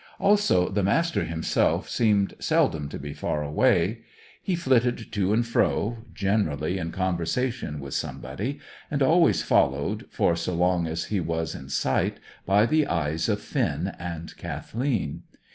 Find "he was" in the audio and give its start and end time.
11.13-11.53